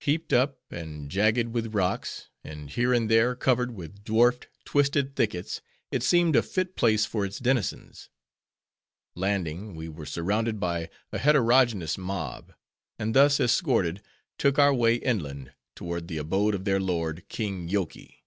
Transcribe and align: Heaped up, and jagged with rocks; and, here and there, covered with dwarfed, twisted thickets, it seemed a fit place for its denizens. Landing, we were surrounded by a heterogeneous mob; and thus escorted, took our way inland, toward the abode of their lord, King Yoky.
Heaped 0.00 0.32
up, 0.32 0.58
and 0.72 1.08
jagged 1.08 1.52
with 1.54 1.74
rocks; 1.76 2.28
and, 2.42 2.68
here 2.70 2.92
and 2.92 3.08
there, 3.08 3.36
covered 3.36 3.70
with 3.72 4.02
dwarfed, 4.02 4.48
twisted 4.64 5.14
thickets, 5.14 5.60
it 5.92 6.02
seemed 6.02 6.34
a 6.34 6.42
fit 6.42 6.74
place 6.74 7.06
for 7.06 7.24
its 7.24 7.38
denizens. 7.38 8.10
Landing, 9.14 9.76
we 9.76 9.88
were 9.88 10.06
surrounded 10.06 10.58
by 10.58 10.90
a 11.12 11.18
heterogeneous 11.18 11.96
mob; 11.96 12.52
and 12.98 13.14
thus 13.14 13.38
escorted, 13.38 14.02
took 14.38 14.58
our 14.58 14.74
way 14.74 14.96
inland, 14.96 15.52
toward 15.76 16.08
the 16.08 16.18
abode 16.18 16.56
of 16.56 16.64
their 16.64 16.80
lord, 16.80 17.28
King 17.28 17.68
Yoky. 17.68 18.24